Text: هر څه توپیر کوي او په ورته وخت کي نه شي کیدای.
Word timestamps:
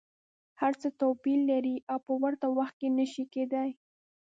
هر 0.61 0.73
څه 0.81 0.87
توپیر 0.99 1.39
کوي 1.49 1.75
او 1.91 1.97
په 2.07 2.13
ورته 2.21 2.47
وخت 2.57 2.75
کي 2.81 2.89
نه 2.97 3.05
شي 3.11 3.23
کیدای. 3.33 3.69